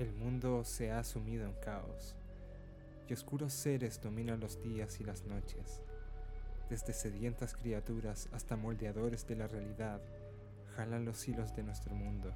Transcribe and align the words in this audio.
El 0.00 0.14
mundo 0.14 0.64
se 0.64 0.90
ha 0.90 1.04
sumido 1.04 1.44
en 1.44 1.52
caos, 1.62 2.14
y 3.06 3.12
oscuros 3.12 3.52
seres 3.52 4.00
dominan 4.00 4.40
los 4.40 4.62
días 4.62 4.98
y 4.98 5.04
las 5.04 5.26
noches. 5.26 5.82
Desde 6.70 6.94
sedientas 6.94 7.52
criaturas 7.52 8.30
hasta 8.32 8.56
moldeadores 8.56 9.26
de 9.26 9.36
la 9.36 9.46
realidad, 9.46 10.00
jalan 10.74 11.04
los 11.04 11.28
hilos 11.28 11.54
de 11.54 11.64
nuestro 11.64 11.94
mundo. 11.94 12.32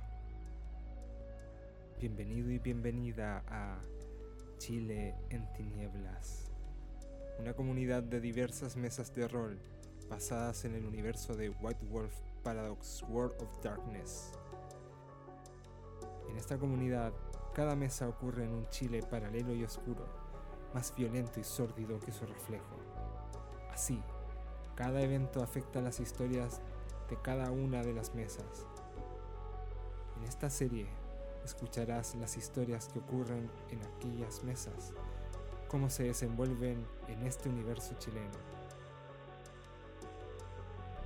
Bienvenido 1.99 2.51
y 2.51 2.59
bienvenida 2.59 3.43
a 3.49 3.81
Chile 4.59 5.15
en 5.31 5.51
Tinieblas, 5.55 6.51
una 7.39 7.55
comunidad 7.55 8.03
de 8.03 8.21
diversas 8.21 8.77
mesas 8.77 9.15
de 9.15 9.27
rol 9.27 9.59
basadas 10.11 10.67
en 10.67 10.75
el 10.75 10.85
universo 10.85 11.35
de 11.35 11.49
White 11.49 11.87
Wolf 11.87 12.13
Paradox 12.43 13.03
World 13.09 13.41
of 13.41 13.63
Darkness. 13.63 14.33
En 16.29 16.37
esta 16.37 16.59
comunidad, 16.59 17.15
cada 17.55 17.77
mesa 17.77 18.09
ocurre 18.09 18.45
en 18.45 18.53
un 18.53 18.69
Chile 18.69 19.01
paralelo 19.09 19.55
y 19.55 19.63
oscuro, 19.65 20.05
más 20.75 20.93
violento 20.95 21.39
y 21.39 21.45
sórdido 21.45 22.01
que 22.01 22.11
su 22.11 22.27
reflejo. 22.27 22.75
Así, 23.73 24.03
cada 24.75 25.01
evento 25.01 25.41
afecta 25.41 25.81
las 25.81 26.01
historias 26.01 26.61
de 27.09 27.17
cada 27.23 27.53
una 27.53 27.83
de 27.83 27.95
las 27.95 28.13
mesas. 28.15 28.67
En 30.17 30.25
esta 30.25 30.51
serie 30.51 30.89
escucharás 31.45 32.17
las 32.17 32.37
historias 32.37 32.89
que 32.89 32.99
ocurren 32.99 33.49
en 33.71 33.81
aquellas 33.85 34.43
mesas, 34.43 34.93
cómo 35.69 35.91
se 35.91 36.05
desenvuelven 36.05 36.85
en 37.07 37.23
este 37.23 37.49
universo 37.49 37.95
chileno. 37.99 38.55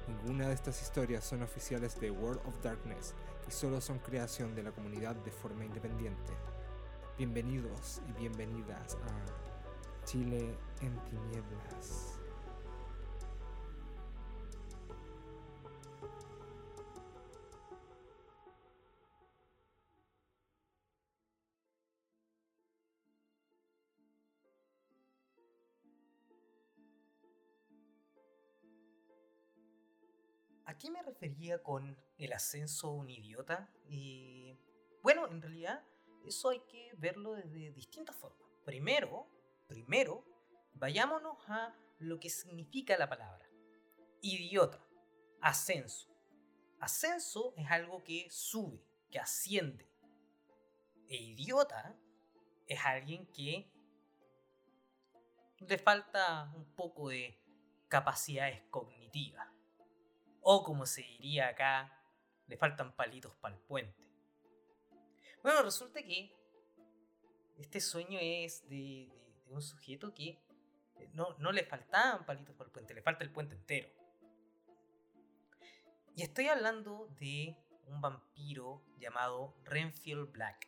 Ninguna 0.06 0.48
de 0.48 0.54
estas 0.54 0.80
historias 0.80 1.24
son 1.24 1.42
oficiales 1.42 2.00
de 2.00 2.10
World 2.10 2.40
of 2.46 2.62
Darkness 2.62 3.14
y 3.48 3.50
solo 3.50 3.80
son 3.80 3.98
creación 3.98 4.54
de 4.54 4.62
la 4.62 4.72
comunidad 4.72 5.16
de 5.16 5.30
forma 5.30 5.64
independiente. 5.64 6.32
Bienvenidos 7.16 8.02
y 8.06 8.12
bienvenidas 8.12 8.96
a 8.96 10.04
Chile 10.04 10.54
en 10.82 10.98
Tinieblas. 11.06 12.17
¿A 30.78 30.80
qué 30.80 30.92
me 30.92 31.02
refería 31.02 31.60
con 31.60 31.98
el 32.18 32.32
ascenso 32.32 32.86
a 32.86 32.92
un 32.92 33.10
idiota? 33.10 33.68
Y 33.88 34.56
bueno, 35.02 35.26
en 35.26 35.42
realidad 35.42 35.84
eso 36.24 36.50
hay 36.50 36.60
que 36.68 36.92
verlo 36.96 37.34
desde 37.34 37.72
distintas 37.72 38.14
formas. 38.14 38.48
Primero, 38.64 39.26
primero, 39.66 40.24
vayámonos 40.74 41.36
a 41.48 41.74
lo 41.98 42.20
que 42.20 42.30
significa 42.30 42.96
la 42.96 43.08
palabra. 43.08 43.44
Idiota, 44.22 44.80
ascenso. 45.40 46.16
Ascenso 46.78 47.54
es 47.56 47.68
algo 47.72 48.04
que 48.04 48.28
sube, 48.30 48.80
que 49.10 49.18
asciende. 49.18 49.90
E 51.08 51.16
idiota 51.16 51.98
es 52.68 52.78
alguien 52.84 53.26
que 53.32 53.68
le 55.58 55.78
falta 55.78 56.52
un 56.54 56.72
poco 56.76 57.08
de 57.08 57.36
capacidades 57.88 58.62
cognitivas. 58.70 59.57
O 60.50 60.64
como 60.64 60.86
se 60.86 61.02
diría 61.02 61.48
acá, 61.48 61.92
le 62.46 62.56
faltan 62.56 62.96
palitos 62.96 63.36
para 63.36 63.54
el 63.54 63.60
puente. 63.60 64.02
Bueno, 65.42 65.62
resulta 65.62 66.02
que 66.02 66.34
este 67.58 67.82
sueño 67.82 68.18
es 68.18 68.66
de, 68.66 69.12
un 69.50 69.60
sujeto 69.60 70.14
que 70.14 70.40
no, 71.12 71.36
no 71.36 71.52
le 71.52 71.64
faltaban 71.64 72.24
palitos 72.24 72.56
para 72.56 72.68
el 72.68 72.72
puente, 72.72 72.94
le 72.94 73.02
falta 73.02 73.24
el 73.24 73.30
puente 73.30 73.56
entero. 73.56 73.90
Y 76.16 76.22
estoy 76.22 76.48
hablando 76.48 77.14
de 77.20 77.54
un 77.84 78.00
vampiro 78.00 78.82
llamado 78.98 79.54
Renfield 79.64 80.32
Black. 80.32 80.66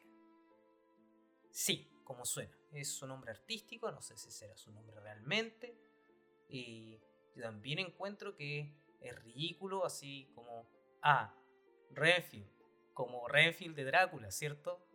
Sí, 1.52 1.90
como 2.04 2.26
suena, 2.26 2.54
es 2.72 2.92
su 2.92 3.06
nombre 3.06 3.30
artístico, 3.30 3.90
no 3.90 4.02
sé 4.02 4.18
si 4.18 4.30
será 4.30 4.54
su 4.58 4.70
nombre 4.72 5.00
realmente. 5.00 5.74
Y 6.50 7.00
yo 7.34 7.44
también 7.44 7.78
encuentro 7.78 8.36
que 8.36 8.78
es 9.00 9.22
ridículo, 9.22 9.84
así 9.84 10.30
como, 10.34 10.68
ah, 11.02 11.34
Renfield, 11.90 12.50
como 12.94 13.26
Renfield 13.28 13.76
de 13.76 13.84
Drácula, 13.84 14.30
¿cierto? 14.30 14.86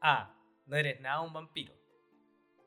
Ah, 0.00 0.36
no 0.66 0.76
eres 0.76 1.00
nada 1.00 1.20
un 1.20 1.32
vampiro. 1.32 1.74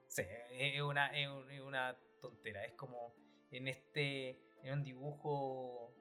Sí, 0.07 0.23
es 0.51 0.81
una, 0.81 1.07
es 1.07 1.61
una 1.61 1.97
tontera, 2.21 2.65
es 2.65 2.73
como 2.73 3.15
en 3.51 3.67
este, 3.67 4.39
en 4.63 4.73
un 4.73 4.83
dibujo 4.83 5.93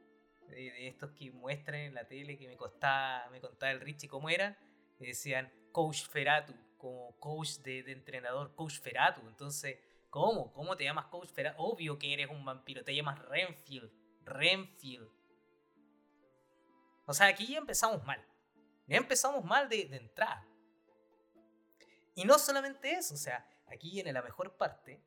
de, 0.49 0.89
estos 0.89 1.13
que 1.13 1.31
muestran 1.31 1.81
en 1.81 1.95
la 1.95 2.07
tele 2.07 2.39
que 2.39 2.47
me 2.47 2.57
costaba, 2.57 3.29
me 3.31 3.41
contaba 3.41 3.73
el 3.73 3.81
Richie 3.81 4.09
cómo 4.09 4.29
era, 4.29 4.59
decían 4.99 5.53
Coach 5.73 6.05
Feratu, 6.05 6.55
como 6.79 7.17
coach 7.19 7.59
de, 7.59 7.83
de, 7.83 7.93
entrenador, 7.93 8.55
Coach 8.55 8.81
Feratu. 8.81 9.21
Entonces, 9.29 9.79
¿cómo? 10.11 10.53
¿Cómo 10.53 10.77
te 10.77 10.85
llamas 10.85 11.07
Coach 11.07 11.29
Feratu? 11.31 11.63
Obvio 11.63 11.99
que 11.99 12.13
eres 12.13 12.29
un 12.29 12.45
vampiro, 12.45 12.85
te 12.85 12.95
llamas 12.95 13.19
Renfield. 13.29 13.91
Renfield. 14.25 15.11
O 17.07 17.15
sea, 17.15 17.27
aquí 17.27 17.47
ya 17.47 17.59
empezamos 17.59 18.05
mal. 18.05 18.25
Ya 18.87 18.97
empezamos 18.97 19.45
mal 19.45 19.69
de, 19.69 19.83
entrada. 19.83 20.47
Y 22.15 22.25
no 22.25 22.39
solamente 22.39 22.93
eso, 22.93 23.15
o 23.15 23.19
sea, 23.19 23.49
aquí 23.67 23.91
viene 23.91 24.13
la 24.13 24.23
mejor 24.23 24.57
parte. 24.57 25.03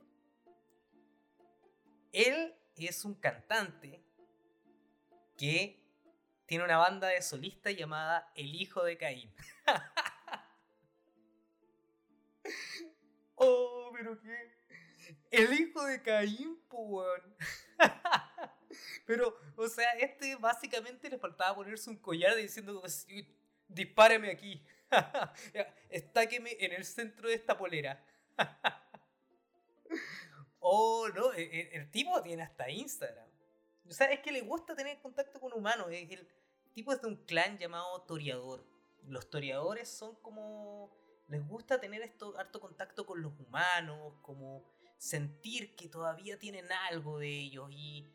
Él 2.11 2.55
es 2.75 3.05
un 3.05 3.15
cantante 3.15 4.03
que 5.37 5.83
tiene 6.45 6.63
una 6.63 6.77
banda 6.77 7.07
de 7.07 7.21
solistas 7.21 7.75
llamada 7.75 8.31
El 8.35 8.55
Hijo 8.55 8.83
de 8.83 8.97
Caín. 8.97 9.33
oh, 13.35 13.91
pero 13.93 14.19
qué. 14.21 14.55
El 15.31 15.53
Hijo 15.53 15.83
de 15.85 16.01
Caín, 16.01 16.59
pues. 16.69 17.21
Pero, 19.05 19.37
o 19.55 19.67
sea, 19.67 19.91
este 19.93 20.35
básicamente 20.35 21.09
le 21.09 21.17
faltaba 21.17 21.55
ponerse 21.55 21.89
un 21.89 21.97
collar 21.97 22.35
diciendo, 22.35 22.81
dispáreme 23.67 24.31
aquí. 24.31 24.61
Estáqueme 25.89 26.55
en 26.59 26.73
el 26.73 26.85
centro 26.85 27.29
de 27.29 27.35
esta 27.35 27.57
polera. 27.57 28.03
oh, 30.59 31.07
no, 31.13 31.33
e, 31.33 31.43
e, 31.43 31.77
el, 31.77 31.91
tipo 31.91 32.21
tiene 32.21 32.43
hasta 32.43 32.69
Instagram. 32.69 33.27
O 33.87 33.91
sea, 33.91 34.11
es 34.11 34.19
que 34.19 34.31
le 34.31 34.41
gusta 34.41 34.75
tener 34.75 34.99
contacto 34.99 35.39
con 35.39 35.53
humanos. 35.53 35.87
El, 35.91 36.27
tipo 36.73 36.91
es 36.91 37.01
de 37.01 37.07
un 37.07 37.17
clan 37.25 37.57
llamado 37.57 38.01
Toreador. 38.03 38.65
Los 39.07 39.29
toreadores 39.29 39.89
son 39.89 40.15
como... 40.15 40.91
Les 41.27 41.45
gusta 41.47 41.79
tener 41.79 42.03
esto, 42.03 42.37
harto 42.37 42.59
contacto 42.59 43.05
con 43.05 43.19
los 43.19 43.33
humanos, 43.39 44.13
como 44.21 44.63
sentir 44.97 45.75
que 45.75 45.89
todavía 45.89 46.37
tienen 46.37 46.71
algo 46.71 47.17
de 47.17 47.29
ellos 47.29 47.67
y 47.71 48.05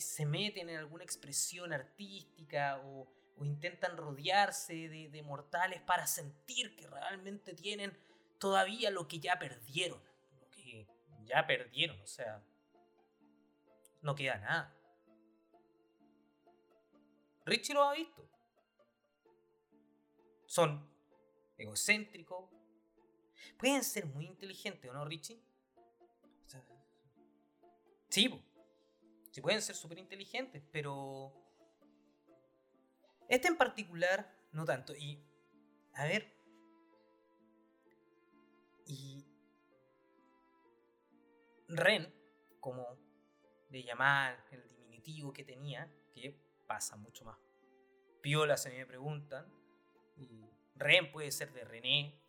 se 0.00 0.26
meten 0.26 0.68
en 0.68 0.76
alguna 0.76 1.04
expresión 1.04 1.72
artística 1.72 2.80
o, 2.84 3.08
intentan 3.40 3.96
rodearse 3.96 4.88
de, 4.88 5.22
mortales 5.22 5.80
para 5.82 6.08
sentir 6.08 6.74
que 6.74 6.88
realmente 6.88 7.54
tienen 7.54 7.96
todavía 8.38 8.90
lo 8.90 9.06
que 9.06 9.20
ya 9.20 9.38
perdieron. 9.38 10.02
Lo 10.40 10.50
que 10.50 10.88
ya 11.24 11.46
perdieron, 11.46 12.00
o 12.00 12.06
sea, 12.06 12.42
no 14.02 14.16
queda 14.16 14.38
nada. 14.38 14.74
Richie 17.46 17.74
lo 17.74 17.84
ha 17.84 17.94
visto. 17.94 18.28
Son 20.46 20.90
egocéntricos. 21.56 22.50
Pueden 23.56 23.84
ser 23.84 24.06
muy 24.06 24.26
inteligentes, 24.26 24.90
¿o 24.90 24.94
no, 24.94 25.04
Richie? 25.04 25.40
sí, 28.08 28.28
pueden 29.40 29.62
ser 29.62 29.76
súper 29.76 29.98
inteligentes, 29.98 30.62
pero 30.72 31.32
este 33.28 33.48
en 33.48 33.56
particular 33.56 34.34
no 34.52 34.64
tanto. 34.64 34.94
Y, 34.94 35.22
a 35.94 36.04
ver, 36.04 36.32
y 38.86 39.24
Ren, 41.68 42.12
como 42.60 42.86
de 43.68 43.82
llamar 43.82 44.42
el 44.50 44.66
diminutivo 44.68 45.32
que 45.32 45.44
tenía, 45.44 45.92
que 46.14 46.34
pasa 46.66 46.96
mucho 46.96 47.24
más 47.24 47.38
piola 48.20 48.56
se 48.56 48.70
me 48.70 48.84
preguntan, 48.86 49.46
Ren 50.74 51.10
puede 51.12 51.30
ser 51.30 51.52
de 51.52 51.64
René, 51.64 52.20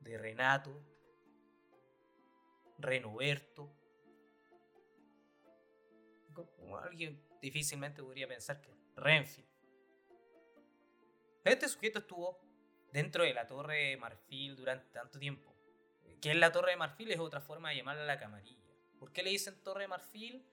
de 0.00 0.18
Renato, 0.18 0.82
Renoberto, 2.78 3.72
alguien 6.82 7.22
difícilmente 7.40 8.02
podría 8.02 8.28
pensar 8.28 8.60
que 8.60 8.70
Renfield. 8.96 9.48
Este 11.44 11.68
sujeto 11.68 12.00
estuvo 12.00 12.38
dentro 12.92 13.24
de 13.24 13.32
la 13.32 13.46
Torre 13.46 13.90
de 13.90 13.96
Marfil 13.96 14.56
durante 14.56 14.90
tanto 14.90 15.18
tiempo. 15.18 15.54
¿Qué 16.20 16.30
es 16.30 16.36
la 16.36 16.52
Torre 16.52 16.72
de 16.72 16.76
Marfil? 16.76 17.10
Es 17.10 17.18
otra 17.18 17.40
forma 17.40 17.70
de 17.70 17.76
llamarla 17.76 18.04
la 18.04 18.18
camarilla. 18.18 18.60
¿Por 18.98 19.12
qué 19.12 19.22
le 19.22 19.30
dicen 19.30 19.62
Torre 19.62 19.82
de 19.82 19.88
Marfil? 19.88 20.44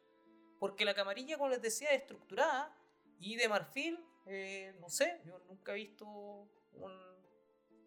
Porque 0.59 0.85
la 0.85 0.93
camarilla, 0.93 1.37
como 1.37 1.49
les 1.49 1.61
decía, 1.61 1.89
es 1.89 2.01
estructurada 2.01 2.73
y 3.19 3.35
de 3.35 3.49
marfil, 3.49 3.99
eh, 4.25 4.75
no 4.79 4.89
sé, 4.89 5.21
yo 5.25 5.39
nunca 5.47 5.73
he 5.73 5.75
visto 5.75 6.05
un 6.05 6.91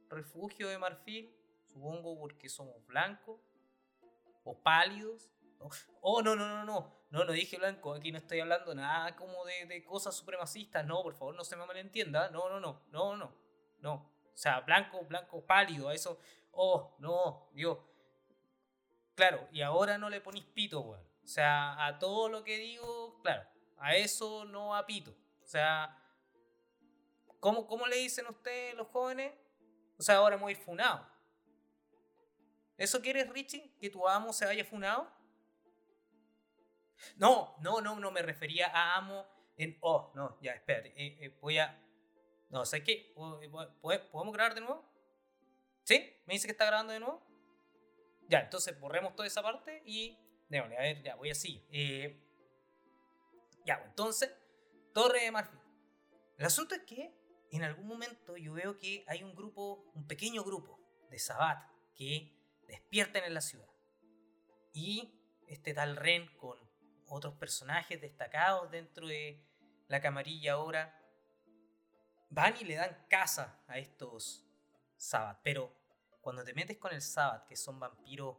refugio 0.09 0.69
de 0.69 0.79
marfil, 0.79 1.35
supongo 1.67 2.19
porque 2.19 2.49
somos 2.49 2.85
blancos 2.87 3.41
o 4.45 4.57
pálidos. 4.59 5.31
Oh, 6.01 6.23
no, 6.23 6.35
no, 6.35 6.49
no, 6.49 6.65
no, 6.65 6.93
no, 7.11 7.25
no 7.25 7.33
dije 7.33 7.59
blanco, 7.59 7.93
aquí 7.95 8.11
no 8.11 8.19
estoy 8.19 8.41
hablando 8.41 8.75
nada 8.75 9.15
como 9.15 9.45
de, 9.45 9.67
de 9.67 9.85
cosas 9.85 10.15
supremacistas, 10.17 10.87
no, 10.87 11.03
por 11.03 11.15
favor, 11.15 11.35
no 11.35 11.45
se 11.45 11.57
me 11.57 11.67
malentienda, 11.67 12.31
no, 12.31 12.49
no, 12.49 12.61
no, 12.61 12.83
no, 12.91 13.17
no, 13.17 13.35
no, 13.81 13.95
o 13.95 14.37
sea, 14.37 14.61
blanco, 14.61 15.05
blanco, 15.05 15.45
pálido, 15.45 15.89
a 15.89 15.95
eso, 15.95 16.19
oh, 16.53 16.97
no, 16.99 17.51
Dios. 17.53 17.79
Claro, 19.15 19.47
y 19.53 19.61
ahora 19.61 19.99
no 19.99 20.09
le 20.09 20.23
ponéis 20.23 20.47
pito, 20.47 20.81
weón. 20.81 21.05
O 21.23 21.27
sea, 21.27 21.87
a 21.87 21.99
todo 21.99 22.29
lo 22.29 22.43
que 22.43 22.57
digo, 22.57 23.21
claro, 23.23 23.47
a 23.77 23.95
eso 23.95 24.47
no 24.47 24.75
apito. 24.75 25.15
O 25.43 25.47
sea, 25.47 25.97
¿cómo, 27.39 27.67
cómo 27.67 27.87
le 27.87 27.97
dicen 27.97 28.27
ustedes 28.29 28.75
los 28.75 28.89
jóvenes? 28.89 29.33
O 29.99 30.03
sea, 30.03 30.17
ahora 30.17 30.39
muy 30.39 30.55
funado. 30.55 31.07
¿Eso 32.79 33.03
quieres, 33.03 33.29
Richie? 33.29 33.77
¿Que 33.79 33.91
tu 33.91 34.09
amo 34.09 34.33
se 34.33 34.47
haya 34.47 34.65
funado? 34.65 35.20
No, 37.17 37.57
no, 37.61 37.81
no, 37.81 37.99
no 37.99 38.11
me 38.11 38.23
refería 38.23 38.67
a 38.69 38.97
amo 38.97 39.27
en... 39.57 39.77
Oh, 39.81 40.13
no, 40.15 40.39
ya, 40.41 40.53
espérate. 40.53 40.89
Eh, 40.97 41.19
eh, 41.21 41.39
voy 41.41 41.59
a... 41.59 41.79
No, 42.51 42.65
¿sabes 42.65 42.85
qué? 42.85 43.13
¿Podemos 43.15 44.33
grabar 44.33 44.55
de 44.55 44.61
nuevo? 44.61 44.85
¿Sí? 45.85 46.17
¿Me 46.27 46.35
dice 46.35 46.47
que 46.47 46.53
está 46.53 46.67
grabando 46.67 46.93
de 46.93 47.01
nuevo? 47.01 47.23
Ya, 48.29 48.41
entonces 48.41 48.79
borremos 48.79 49.15
toda 49.15 49.27
esa 49.27 49.43
parte 49.43 49.83
y... 49.85 50.19
Déjame, 50.49 50.77
a 50.77 50.81
ver, 50.81 51.03
ya, 51.03 51.15
voy 51.15 51.31
así. 51.31 51.65
Eh, 51.71 52.21
ya, 53.65 53.83
entonces, 53.87 54.33
Torre 54.93 55.25
de 55.25 55.31
Marfil. 55.31 55.61
El 56.39 56.47
asunto 56.47 56.75
es 56.75 56.83
que 56.83 57.15
en 57.53 57.63
algún 57.63 57.87
momento 57.87 58.37
yo 58.37 58.55
veo 58.55 58.79
que 58.79 59.05
hay 59.07 59.23
un 59.23 59.35
grupo, 59.35 59.91
un 59.95 60.07
pequeño 60.07 60.43
grupo 60.43 60.81
de 61.11 61.19
Sabat 61.19 61.71
que 61.95 62.33
despiertan 62.67 63.25
en 63.25 63.35
la 63.35 63.41
ciudad. 63.41 63.69
Y 64.73 65.13
este 65.47 65.75
tal 65.75 65.97
Ren 65.97 66.29
con 66.37 66.59
otros 67.11 67.35
personajes 67.35 68.01
destacados 68.01 68.71
dentro 68.71 69.07
de 69.07 69.43
la 69.89 70.01
camarilla 70.01 70.53
ahora 70.53 70.97
van 72.31 72.55
y 72.61 72.65
le 72.65 72.77
dan 72.77 72.97
casa 73.09 73.61
a 73.67 73.79
estos 73.79 74.47
Sabat. 74.97 75.41
Pero 75.43 75.75
cuando 76.21 76.45
te 76.45 76.55
metes 76.55 76.79
con 76.79 76.93
el 76.93 77.03
Sabat, 77.03 77.47
que 77.47 77.57
son 77.57 77.81
vampiros 77.81 78.37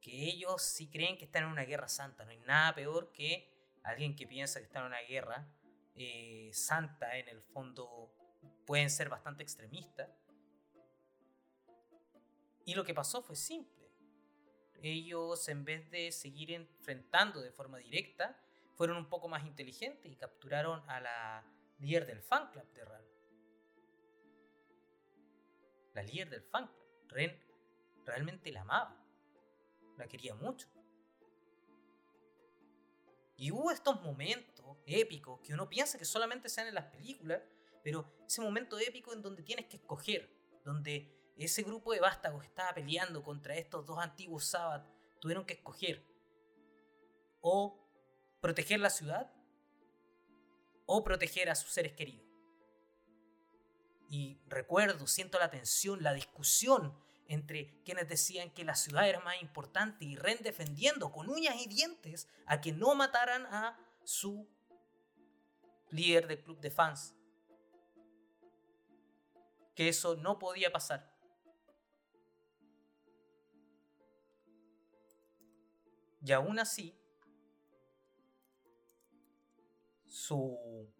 que 0.00 0.24
ellos 0.24 0.62
sí 0.62 0.90
creen 0.90 1.16
que 1.16 1.24
están 1.24 1.44
en 1.44 1.50
una 1.50 1.64
guerra 1.64 1.88
santa, 1.88 2.24
no 2.24 2.30
hay 2.30 2.40
nada 2.40 2.74
peor 2.74 3.10
que 3.12 3.50
alguien 3.82 4.14
que 4.14 4.26
piensa 4.26 4.60
que 4.60 4.66
está 4.66 4.80
en 4.80 4.86
una 4.86 5.00
guerra 5.00 5.46
eh, 5.94 6.50
santa, 6.52 7.16
en 7.16 7.28
el 7.28 7.42
fondo 7.42 8.12
pueden 8.66 8.90
ser 8.90 9.08
bastante 9.08 9.42
extremistas. 9.42 10.08
Y 12.64 12.74
lo 12.74 12.84
que 12.84 12.94
pasó 12.94 13.22
fue 13.22 13.36
simple. 13.36 13.83
Ellos, 14.82 15.48
en 15.48 15.64
vez 15.64 15.90
de 15.90 16.12
seguir 16.12 16.52
enfrentando 16.52 17.40
de 17.40 17.50
forma 17.50 17.78
directa, 17.78 18.38
fueron 18.74 18.96
un 18.96 19.08
poco 19.08 19.28
más 19.28 19.46
inteligentes 19.46 20.10
y 20.10 20.16
capturaron 20.16 20.82
a 20.88 21.00
la 21.00 21.44
líder 21.78 22.06
del 22.06 22.20
fan 22.22 22.50
club 22.50 22.70
de 22.72 22.84
Ren. 22.84 23.04
La 25.94 26.02
líder 26.02 26.30
del 26.30 26.42
fan 26.42 26.66
club. 26.66 26.84
Ren 27.08 27.38
realmente 28.04 28.50
la 28.50 28.62
amaba. 28.62 29.00
La 29.96 30.08
quería 30.08 30.34
mucho. 30.34 30.68
Y 33.36 33.50
hubo 33.50 33.70
estos 33.70 34.00
momentos 34.02 34.78
épicos 34.86 35.40
que 35.40 35.54
uno 35.54 35.68
piensa 35.68 35.98
que 35.98 36.04
solamente 36.04 36.48
sean 36.48 36.68
en 36.68 36.74
las 36.74 36.86
películas, 36.86 37.42
pero 37.82 38.12
ese 38.26 38.40
momento 38.40 38.78
épico 38.78 39.12
en 39.12 39.22
donde 39.22 39.42
tienes 39.42 39.66
que 39.66 39.76
escoger, 39.76 40.30
donde 40.64 41.13
ese 41.36 41.62
grupo 41.62 41.92
de 41.92 42.00
vástagos 42.00 42.42
que 42.42 42.48
estaba 42.48 42.74
peleando 42.74 43.22
contra 43.22 43.56
estos 43.56 43.84
dos 43.84 43.98
antiguos 43.98 44.44
Sabbath 44.44 44.86
tuvieron 45.20 45.44
que 45.44 45.54
escoger 45.54 46.04
o 47.40 47.78
proteger 48.40 48.80
la 48.80 48.90
ciudad 48.90 49.32
o 50.86 51.02
proteger 51.02 51.50
a 51.50 51.54
sus 51.54 51.70
seres 51.70 51.92
queridos. 51.92 52.26
Y 54.08 54.38
recuerdo, 54.46 55.06
siento 55.06 55.38
la 55.38 55.50
tensión, 55.50 56.02
la 56.02 56.12
discusión 56.12 56.96
entre 57.26 57.82
quienes 57.84 58.08
decían 58.08 58.50
que 58.50 58.64
la 58.64 58.74
ciudad 58.74 59.08
era 59.08 59.20
más 59.20 59.40
importante 59.40 60.04
y 60.04 60.16
Ren 60.16 60.38
defendiendo 60.42 61.10
con 61.10 61.30
uñas 61.30 61.56
y 61.56 61.66
dientes 61.66 62.28
a 62.46 62.60
que 62.60 62.72
no 62.72 62.94
mataran 62.94 63.46
a 63.46 63.78
su 64.04 64.46
líder 65.90 66.26
del 66.28 66.42
club 66.42 66.60
de 66.60 66.70
fans. 66.70 67.14
Que 69.74 69.88
eso 69.88 70.16
no 70.16 70.38
podía 70.38 70.70
pasar. 70.70 71.13
Y 76.24 76.32
aún 76.32 76.58
así, 76.58 76.98
su 80.06 80.90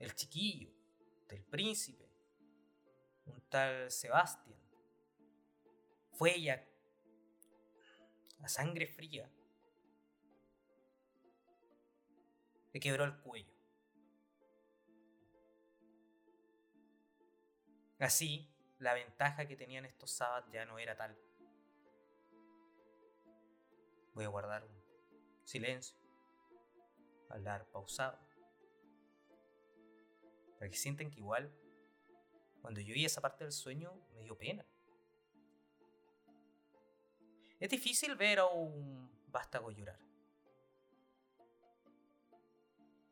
el 0.00 0.12
chiquillo 0.16 0.68
del 1.28 1.44
príncipe, 1.44 2.10
un 3.26 3.40
tal 3.48 3.88
Sebastián, 3.92 4.58
fue 6.10 6.34
ella, 6.34 6.66
a 8.42 8.48
sangre 8.48 8.88
fría, 8.88 9.30
le 12.72 12.80
quebró 12.80 13.04
el 13.04 13.16
cuello. 13.18 13.54
Así, 18.00 18.52
la 18.80 18.92
ventaja 18.92 19.46
que 19.46 19.54
tenían 19.54 19.84
estos 19.84 20.10
sábados 20.10 20.50
ya 20.50 20.64
no 20.64 20.80
era 20.80 20.96
tal. 20.96 21.16
Voy 24.14 24.24
a 24.24 24.28
guardar 24.28 24.64
un 24.64 24.82
silencio, 25.44 25.98
hablar 27.28 27.66
pausado, 27.70 28.18
para 30.58 30.70
que 30.70 30.76
sienten 30.76 31.10
que 31.10 31.18
igual, 31.18 31.52
cuando 32.62 32.80
yo 32.80 32.94
vi 32.94 33.04
esa 33.04 33.20
parte 33.20 33.44
del 33.44 33.52
sueño, 33.52 33.92
me 34.14 34.22
dio 34.22 34.38
pena. 34.38 34.64
Es 37.60 37.68
difícil 37.68 38.14
ver 38.14 38.38
a 38.38 38.46
un 38.46 39.10
vástago 39.26 39.70
llorar. 39.70 39.98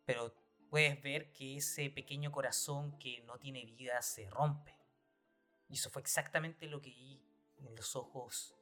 Pero 0.05 0.35
puedes 0.71 1.03
ver 1.03 1.33
que 1.33 1.57
ese 1.57 1.91
pequeño 1.91 2.33
corazón 2.33 2.99
que 2.99 3.21
no 3.23 3.39
tiene 3.39 3.65
vida 3.67 4.01
se 4.03 4.29
rompe. 4.31 4.77
Y 5.69 5.75
eso 5.75 5.91
fue 5.91 6.03
exactamente 6.03 6.67
lo 6.67 6.81
que 6.81 6.91
vi 6.91 7.23
en 7.59 7.75
los 7.75 7.97
ojos 7.97 8.55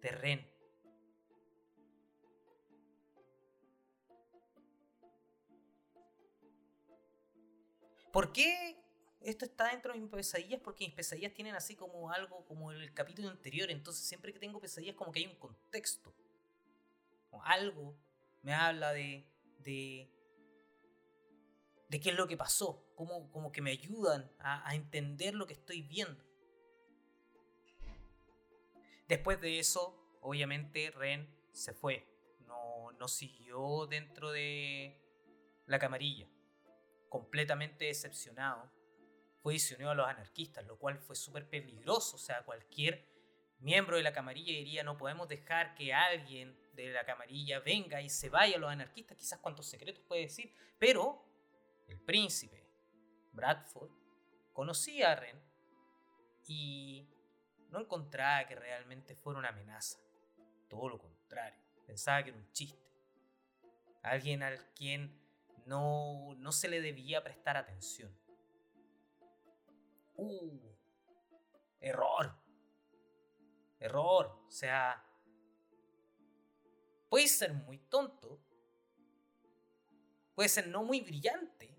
de 0.00 0.08
Ren. 0.10 0.55
¿Por 8.16 8.32
qué 8.32 8.82
esto 9.20 9.44
está 9.44 9.68
dentro 9.68 9.92
de 9.92 10.00
mis 10.00 10.08
pesadillas 10.08 10.58
porque 10.64 10.86
mis 10.86 10.94
pesadillas 10.94 11.34
tienen 11.34 11.54
así 11.54 11.76
como 11.76 12.10
algo 12.10 12.46
como 12.46 12.72
el 12.72 12.94
capítulo 12.94 13.28
anterior. 13.28 13.70
Entonces 13.70 14.06
siempre 14.06 14.32
que 14.32 14.38
tengo 14.38 14.58
pesadillas 14.58 14.96
como 14.96 15.12
que 15.12 15.18
hay 15.18 15.26
un 15.26 15.34
contexto. 15.34 16.14
O 17.30 17.42
algo 17.42 17.94
me 18.40 18.54
habla 18.54 18.94
de, 18.94 19.26
de, 19.58 20.10
de 21.90 22.00
qué 22.00 22.08
es 22.08 22.16
lo 22.16 22.26
que 22.26 22.38
pasó. 22.38 22.90
Como, 22.94 23.30
como 23.30 23.52
que 23.52 23.60
me 23.60 23.72
ayudan 23.72 24.32
a, 24.38 24.66
a 24.66 24.74
entender 24.74 25.34
lo 25.34 25.46
que 25.46 25.52
estoy 25.52 25.82
viendo. 25.82 26.24
Después 29.08 29.42
de 29.42 29.58
eso, 29.58 30.18
obviamente 30.22 30.90
Ren 30.90 31.28
se 31.52 31.74
fue. 31.74 32.08
No, 32.46 32.92
no 32.92 33.08
siguió 33.08 33.86
dentro 33.86 34.32
de 34.32 34.98
la 35.66 35.78
camarilla. 35.78 36.26
Completamente 37.16 37.86
decepcionado 37.86 38.70
fue 39.40 39.56
unió 39.74 39.88
a 39.88 39.94
los 39.94 40.06
anarquistas, 40.06 40.66
lo 40.66 40.76
cual 40.76 40.98
fue 40.98 41.16
súper 41.16 41.48
peligroso. 41.48 42.16
O 42.16 42.18
sea, 42.18 42.44
cualquier 42.44 43.08
miembro 43.60 43.96
de 43.96 44.02
la 44.02 44.12
camarilla 44.12 44.52
diría, 44.52 44.82
no 44.82 44.98
podemos 44.98 45.26
dejar 45.26 45.74
que 45.74 45.94
alguien 45.94 46.54
de 46.74 46.90
la 46.90 47.06
camarilla 47.06 47.60
venga 47.60 48.02
y 48.02 48.10
se 48.10 48.28
vaya 48.28 48.56
a 48.56 48.58
los 48.58 48.70
anarquistas, 48.70 49.16
quizás 49.16 49.38
cuántos 49.38 49.64
secretos 49.64 50.04
puede 50.04 50.22
decir, 50.22 50.52
pero 50.78 51.24
el 51.88 51.98
príncipe 51.98 52.68
Bradford 53.32 53.92
conocía 54.52 55.12
a 55.12 55.16
Ren 55.16 55.40
y 56.46 57.08
no 57.70 57.80
encontraba 57.80 58.46
que 58.46 58.56
realmente 58.56 59.16
fuera 59.16 59.38
una 59.38 59.48
amenaza. 59.48 59.98
Todo 60.68 60.90
lo 60.90 60.98
contrario, 60.98 61.62
pensaba 61.86 62.22
que 62.22 62.28
era 62.28 62.38
un 62.38 62.52
chiste. 62.52 62.84
Alguien 64.02 64.42
al 64.42 64.70
quien 64.74 65.25
no, 65.66 66.34
no 66.38 66.52
se 66.52 66.68
le 66.68 66.80
debía 66.80 67.22
prestar 67.22 67.56
atención. 67.56 68.16
Uh, 70.16 70.58
Error. 71.80 72.34
Error. 73.78 74.44
O 74.46 74.50
sea, 74.50 75.04
puede 77.08 77.28
ser 77.28 77.52
muy 77.52 77.78
tonto, 77.78 78.40
puede 80.34 80.48
ser 80.48 80.68
no 80.68 80.84
muy 80.84 81.00
brillante, 81.00 81.76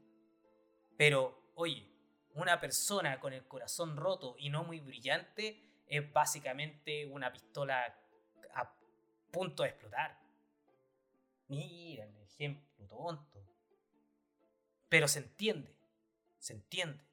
pero 0.97 1.51
oye, 1.55 1.89
una 2.33 2.59
persona 2.59 3.19
con 3.19 3.33
el 3.33 3.47
corazón 3.47 3.97
roto 3.97 4.35
y 4.37 4.49
no 4.49 4.63
muy 4.63 4.79
brillante 4.79 5.83
es 5.87 6.11
básicamente 6.11 7.05
una 7.05 7.31
pistola 7.31 7.97
a 8.53 8.75
punto 9.31 9.63
de 9.63 9.69
explotar. 9.69 10.19
Mira 11.47 12.05
el 12.05 12.17
ejemplo 12.17 12.85
tonto. 12.85 13.46
Pero 14.89 15.07
se 15.07 15.19
entiende, 15.19 15.75
se 16.39 16.53
entiende. 16.53 17.03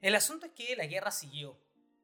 El 0.00 0.14
asunto 0.14 0.46
es 0.46 0.52
que 0.52 0.76
la 0.76 0.86
guerra 0.86 1.10
siguió. 1.10 1.58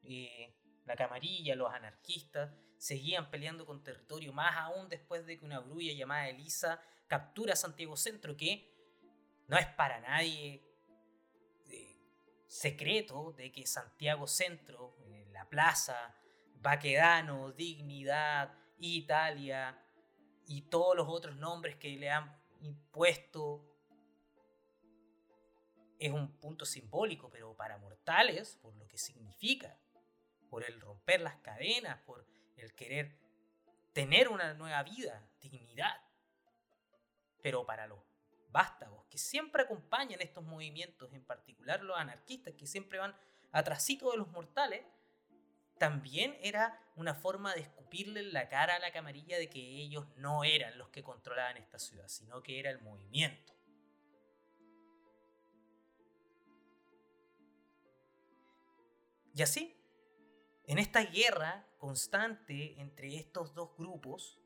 Eh, 0.05 0.57
la 0.87 0.97
camarilla, 0.97 1.55
los 1.55 1.73
anarquistas, 1.73 2.51
seguían 2.79 3.31
peleando 3.31 3.67
con 3.67 3.85
territorio, 3.85 4.33
más 4.33 4.57
aún 4.57 4.89
después 4.89 5.27
de 5.27 5.39
que 5.39 5.45
una 5.45 5.61
brulla 5.61 5.93
llamada 5.93 6.29
Elisa 6.29 6.81
captura 7.07 7.55
Santiago 7.55 7.97
Centro, 7.97 8.37
que 8.37 8.73
no 9.47 9.59
es 9.59 9.67
para 9.67 10.01
nadie 10.01 10.63
eh, 11.69 11.97
secreto 12.49 13.33
de 13.37 13.53
que 13.53 13.67
Santiago 13.67 14.27
Centro, 14.27 14.97
eh, 15.05 15.29
la 15.31 15.49
plaza, 15.49 16.17
Baquedano, 16.55 17.53
Dignidad, 17.53 18.53
Italia 18.79 19.79
y 20.51 20.63
todos 20.63 20.97
los 20.97 21.07
otros 21.09 21.37
nombres 21.37 21.77
que 21.77 21.91
le 21.91 22.11
han 22.11 22.37
impuesto 22.61 23.65
es 25.97 26.11
un 26.11 26.33
punto 26.39 26.65
simbólico, 26.65 27.31
pero 27.31 27.55
para 27.55 27.79
mortales, 27.79 28.57
por 28.61 28.75
lo 28.75 28.89
que 28.89 28.99
significa, 28.99 29.79
por 30.49 30.65
el 30.65 30.81
romper 30.81 31.21
las 31.21 31.37
cadenas, 31.37 32.03
por 32.03 32.27
el 32.57 32.75
querer 32.75 33.17
tener 33.93 34.29
una 34.29 34.53
nueva 34.55 34.83
vida, 34.83 35.25
dignidad. 35.41 36.03
Pero 37.41 37.65
para 37.65 37.87
los 37.87 38.01
vástagos 38.49 39.05
que 39.05 39.19
siempre 39.19 39.63
acompañan 39.63 40.21
estos 40.21 40.43
movimientos, 40.43 41.13
en 41.13 41.25
particular 41.25 41.81
los 41.85 41.97
anarquistas 41.97 42.55
que 42.55 42.67
siempre 42.67 42.99
van 42.99 43.15
atrásito 43.53 44.11
de 44.11 44.17
los 44.17 44.27
mortales, 44.33 44.85
también 45.81 46.37
era 46.43 46.79
una 46.95 47.15
forma 47.15 47.55
de 47.55 47.63
escupirle 47.63 48.21
en 48.21 48.35
la 48.35 48.51
cara 48.51 48.77
a 48.77 48.79
la 48.79 48.93
camarilla 48.93 49.39
de 49.39 49.49
que 49.49 49.59
ellos 49.59 50.07
no 50.17 50.45
eran 50.45 50.77
los 50.77 50.91
que 50.91 51.03
controlaban 51.03 51.57
esta 51.57 51.79
ciudad, 51.79 52.07
sino 52.07 52.43
que 52.43 52.61
era 52.61 52.71
el 52.71 52.83
movimiento. 52.83 53.55
Y 59.33 59.41
así, 59.41 59.75
en 60.67 60.79
esta 60.79 61.03
guerra 61.03 61.67
constante 61.79 62.79
entre 62.79 63.17
estos 63.17 63.55
dos 63.55 63.75
grupos, 63.79 64.39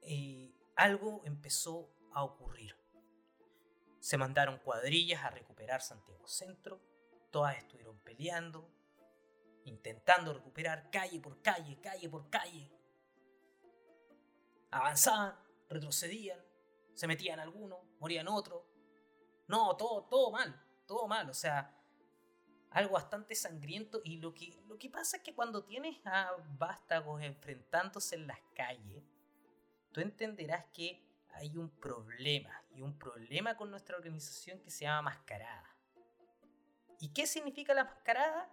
eh, 0.00 0.54
algo 0.74 1.20
empezó 1.26 1.94
a 2.14 2.24
ocurrir. 2.24 2.74
Se 4.00 4.16
mandaron 4.16 4.58
cuadrillas 4.60 5.22
a 5.22 5.28
recuperar 5.28 5.82
Santiago 5.82 6.26
Centro, 6.26 6.91
todas 7.32 7.56
estuvieron 7.56 7.98
peleando, 8.00 8.70
intentando 9.64 10.32
recuperar 10.32 10.90
calle 10.90 11.18
por 11.18 11.42
calle, 11.42 11.80
calle 11.80 12.08
por 12.08 12.30
calle. 12.30 12.70
Avanzaban, 14.70 15.36
retrocedían, 15.68 16.38
se 16.94 17.06
metían 17.08 17.40
algunos, 17.40 17.80
morían 17.98 18.28
otros. 18.28 18.62
No, 19.48 19.76
todo, 19.76 20.04
todo 20.04 20.30
mal, 20.30 20.64
todo 20.86 21.08
mal. 21.08 21.28
O 21.28 21.34
sea, 21.34 21.76
algo 22.70 22.94
bastante 22.94 23.34
sangriento. 23.34 24.00
Y 24.04 24.18
lo 24.18 24.32
que, 24.32 24.62
lo 24.68 24.78
que 24.78 24.90
pasa 24.90 25.16
es 25.16 25.22
que 25.22 25.34
cuando 25.34 25.64
tienes 25.64 25.98
a 26.04 26.36
vástagos 26.58 27.22
enfrentándose 27.22 28.16
en 28.16 28.26
las 28.26 28.40
calles, 28.54 29.02
tú 29.90 30.00
entenderás 30.00 30.66
que 30.72 31.04
hay 31.32 31.56
un 31.56 31.70
problema. 31.70 32.62
Y 32.74 32.82
un 32.82 32.98
problema 32.98 33.56
con 33.56 33.70
nuestra 33.70 33.96
organización 33.96 34.60
que 34.60 34.70
se 34.70 34.84
llama 34.84 35.10
mascarada. 35.10 35.71
¿Y 37.02 37.08
qué 37.08 37.26
significa 37.26 37.74
la 37.74 37.82
mascarada? 37.82 38.48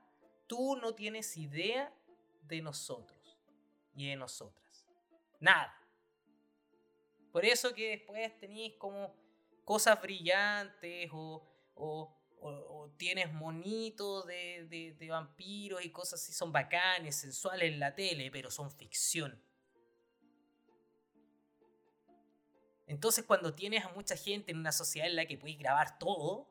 Tú 0.48 0.76
no 0.78 0.96
tienes 0.96 1.38
idea 1.38 1.94
de 2.42 2.64
nosotros 2.64 3.38
y 3.94 4.10
de 4.10 4.16
nosotras. 4.16 4.88
Nada. 5.40 5.72
Por 7.32 7.46
eso 7.46 7.76
que 7.76 7.92
después 7.92 8.40
tenéis 8.40 8.74
como 8.80 9.14
cosas 9.64 10.02
brillantes 10.02 11.12
o, 11.14 11.46
tienes 12.98 13.32
monitos 13.32 14.26
de, 14.26 14.66
de, 14.68 14.96
de, 14.98 15.10
vampiros 15.10 15.86
y 15.86 15.92
cosas 15.92 16.20
así, 16.20 16.34
son 16.34 16.52
bacanes, 16.52 17.18
sensuales 17.18 17.72
en 17.72 17.80
la 17.80 17.94
tele, 17.94 18.32
pero 18.32 18.50
son 18.50 18.72
ficción. 18.72 19.40
Entonces 22.88 23.26
cuando 23.26 23.54
tienes 23.54 23.86
a 23.86 23.90
mucha 23.90 24.18
gente 24.18 24.52
en 24.52 24.58
una 24.58 24.72
sociedad 24.72 25.08
en 25.08 25.18
la 25.18 25.28
que 25.28 25.38
puedes 25.38 25.60
grabar 25.60 26.00
todo, 26.00 26.50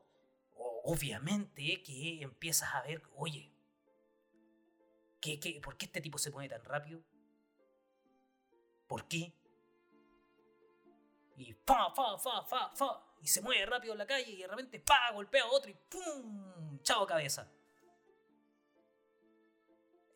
obviamente 0.83 1.81
que 1.83 2.21
empiezas 2.21 2.73
a 2.73 2.81
ver, 2.81 3.01
oye, 3.15 3.51
¿qué, 5.21 5.59
por 5.63 5.77
qué 5.77 5.85
este 5.85 6.01
tipo 6.01 6.17
se 6.17 6.31
pone 6.31 6.49
tan 6.49 6.63
rápido? 6.63 7.01
¿Por 8.87 9.07
qué? 9.07 9.33
Y 11.37 11.53
fa, 11.65 11.89
fa, 11.95 12.17
fa, 12.17 12.43
fa, 12.43 12.69
fa. 12.75 13.05
Y 13.21 13.27
se 13.27 13.41
mueve 13.41 13.65
rápido 13.65 13.93
en 13.93 13.99
la 13.99 14.07
calle 14.07 14.31
y 14.31 14.37
de 14.37 14.47
repente 14.47 14.79
pa, 14.79 15.11
golpea 15.11 15.43
a 15.43 15.47
otro 15.47 15.69
y 15.69 15.73
¡pum! 15.73 16.79
Chao 16.81 17.05
cabeza. 17.05 17.49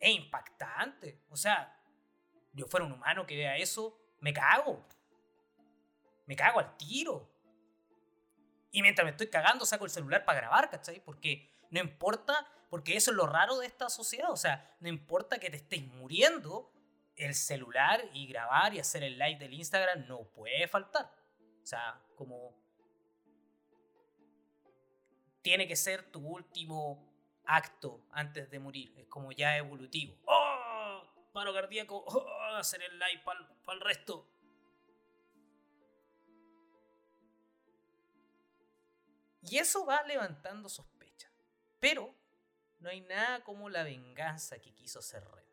Es 0.00 0.14
impactante. 0.16 1.22
O 1.30 1.36
sea, 1.36 1.80
yo 2.52 2.66
fuera 2.66 2.84
un 2.86 2.92
humano 2.92 3.26
que 3.26 3.36
vea 3.36 3.56
eso, 3.56 3.98
me 4.20 4.32
cago. 4.32 4.86
Me 6.26 6.36
cago 6.36 6.60
al 6.60 6.76
tiro. 6.76 7.33
Y 8.74 8.82
mientras 8.82 9.04
me 9.04 9.12
estoy 9.12 9.28
cagando, 9.28 9.64
saco 9.64 9.84
el 9.84 9.90
celular 9.92 10.24
para 10.24 10.40
grabar, 10.40 10.68
¿cachai? 10.68 10.98
Porque 10.98 11.48
no 11.70 11.78
importa, 11.78 12.44
porque 12.68 12.96
eso 12.96 13.12
es 13.12 13.16
lo 13.16 13.24
raro 13.24 13.56
de 13.60 13.68
esta 13.68 13.88
sociedad. 13.88 14.32
O 14.32 14.36
sea, 14.36 14.76
no 14.80 14.88
importa 14.88 15.38
que 15.38 15.48
te 15.48 15.58
estés 15.58 15.80
muriendo, 15.86 16.72
el 17.14 17.36
celular 17.36 18.04
y 18.12 18.26
grabar 18.26 18.74
y 18.74 18.80
hacer 18.80 19.04
el 19.04 19.16
live 19.16 19.36
del 19.38 19.54
Instagram 19.54 20.08
no 20.08 20.24
puede 20.24 20.66
faltar. 20.66 21.08
O 21.62 21.66
sea, 21.66 22.00
como. 22.16 22.52
Tiene 25.40 25.68
que 25.68 25.76
ser 25.76 26.10
tu 26.10 26.18
último 26.26 27.08
acto 27.44 28.04
antes 28.10 28.50
de 28.50 28.58
morir. 28.58 28.92
Es 28.98 29.06
como 29.06 29.30
ya 29.30 29.56
evolutivo. 29.56 30.16
¡Oh! 30.24 31.00
Paro 31.32 31.54
cardíaco. 31.54 32.04
¡Oh! 32.08 32.56
Hacer 32.56 32.82
el 32.82 32.98
live 32.98 33.22
para 33.24 33.78
el 33.78 33.80
resto. 33.80 34.26
Y 39.50 39.58
eso 39.58 39.84
va 39.84 40.02
levantando 40.02 40.68
sospechas. 40.68 41.30
Pero 41.80 42.14
no 42.80 42.88
hay 42.88 43.00
nada 43.00 43.42
como 43.44 43.68
la 43.68 43.82
venganza 43.82 44.58
que 44.58 44.74
quiso 44.74 44.98
hacer 44.98 45.24
Red. 45.30 45.44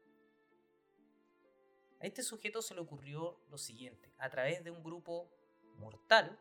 A 2.01 2.07
este 2.07 2.24
sujeto 2.24 2.62
se 2.62 2.74
le 2.74 2.81
ocurrió 2.81 3.39
lo 3.50 3.57
siguiente, 3.57 4.12
a 4.17 4.29
través 4.29 4.63
de 4.63 4.71
un 4.71 4.81
grupo 4.81 5.29
mortal 5.77 6.39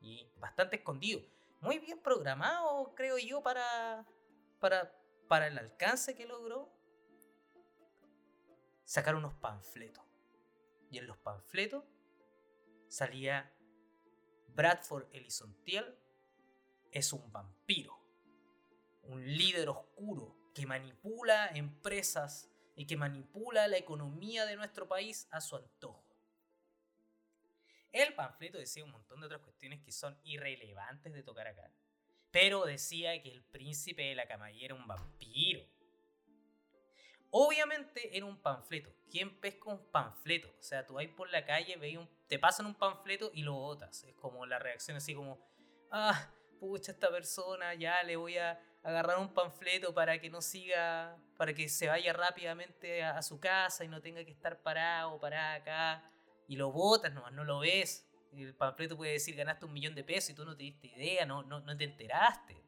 y 0.00 0.30
bastante 0.36 0.76
escondido, 0.76 1.20
muy 1.60 1.78
bien 1.78 2.00
programado, 2.00 2.94
creo 2.94 3.18
yo, 3.18 3.42
para, 3.42 4.06
para, 4.60 4.96
para 5.28 5.48
el 5.48 5.58
alcance 5.58 6.14
que 6.14 6.26
logró, 6.26 6.72
sacar 8.84 9.16
unos 9.16 9.34
panfletos. 9.34 10.04
Y 10.90 10.98
en 10.98 11.06
los 11.06 11.18
panfletos 11.18 11.84
salía 12.88 13.52
Bradford 14.56 15.06
Elizontiel 15.12 15.84
es 16.90 17.12
un 17.12 17.30
vampiro, 17.30 17.94
un 19.02 19.22
líder 19.22 19.68
oscuro 19.68 20.34
que 20.54 20.64
manipula 20.64 21.48
empresas 21.48 22.50
y 22.74 22.86
que 22.86 22.96
manipula 22.96 23.68
la 23.68 23.76
economía 23.76 24.46
de 24.46 24.56
nuestro 24.56 24.88
país 24.88 25.28
a 25.30 25.42
su 25.42 25.56
antojo. 25.56 26.02
El 27.92 28.14
panfleto 28.14 28.56
decía 28.56 28.82
un 28.82 28.92
montón 28.92 29.20
de 29.20 29.26
otras 29.26 29.42
cuestiones 29.42 29.82
que 29.82 29.92
son 29.92 30.18
irrelevantes 30.24 31.12
de 31.12 31.22
tocar 31.22 31.48
acá, 31.48 31.70
pero 32.30 32.64
decía 32.64 33.22
que 33.22 33.32
el 33.32 33.42
príncipe 33.42 34.04
de 34.04 34.14
la 34.14 34.26
camarilla 34.26 34.64
era 34.64 34.74
un 34.74 34.86
vampiro. 34.86 35.66
Obviamente 37.30 38.16
era 38.16 38.26
un 38.26 38.40
panfleto. 38.40 38.90
¿Quién 39.10 39.38
pesca 39.40 39.70
un 39.70 39.90
panfleto? 39.90 40.48
O 40.48 40.62
sea, 40.62 40.86
tú 40.86 40.94
vas 40.94 41.06
por 41.08 41.30
la 41.30 41.44
calle, 41.44 41.76
un, 41.98 42.08
te 42.28 42.38
pasan 42.38 42.66
un 42.66 42.74
panfleto 42.74 43.30
y 43.34 43.42
lo 43.42 43.54
botas. 43.54 44.04
Es 44.04 44.14
como 44.14 44.46
la 44.46 44.58
reacción 44.58 44.96
así 44.96 45.14
como, 45.14 45.38
ah, 45.90 46.30
pucha, 46.58 46.92
esta 46.92 47.10
persona 47.10 47.74
ya 47.74 48.02
le 48.02 48.16
voy 48.16 48.38
a 48.38 48.60
agarrar 48.82 49.18
un 49.18 49.32
panfleto 49.32 49.92
para 49.92 50.20
que 50.20 50.30
no 50.30 50.40
siga, 50.40 51.16
para 51.36 51.52
que 51.52 51.68
se 51.68 51.88
vaya 51.88 52.12
rápidamente 52.12 53.02
a, 53.02 53.20
su 53.22 53.40
casa 53.40 53.84
y 53.84 53.88
no 53.88 54.00
tenga 54.00 54.24
que 54.24 54.30
estar 54.30 54.62
parado, 54.62 55.18
parada 55.18 55.54
acá. 55.54 56.10
Y 56.48 56.56
lo 56.56 56.70
botas 56.70 57.12
nomás, 57.12 57.32
no 57.32 57.44
lo 57.44 57.60
ves. 57.60 58.08
El 58.32 58.54
panfleto 58.54 58.96
puede 58.96 59.12
decir 59.12 59.34
ganaste 59.34 59.64
un 59.64 59.72
millón 59.72 59.94
de 59.94 60.04
pesos 60.04 60.30
y 60.30 60.34
tú 60.34 60.44
no 60.44 60.56
te 60.56 60.64
diste 60.64 60.88
idea, 60.88 61.26
no, 61.26 61.42
no 61.42 61.76
te 61.76 61.84
enteraste. 61.84 62.65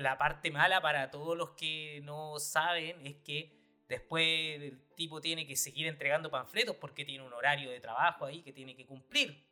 La 0.00 0.16
parte 0.16 0.50
mala 0.50 0.80
para 0.80 1.10
todos 1.10 1.36
los 1.36 1.50
que 1.50 2.00
no 2.04 2.38
saben 2.38 3.06
es 3.06 3.16
que 3.16 3.52
después 3.86 4.24
el 4.62 4.80
tipo 4.94 5.20
tiene 5.20 5.46
que 5.46 5.56
seguir 5.56 5.86
entregando 5.86 6.30
panfletos 6.30 6.76
porque 6.76 7.04
tiene 7.04 7.22
un 7.22 7.32
horario 7.34 7.70
de 7.70 7.80
trabajo 7.80 8.24
ahí 8.24 8.42
que 8.42 8.52
tiene 8.52 8.74
que 8.74 8.86
cumplir. 8.86 9.46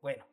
Bueno, 0.00 0.26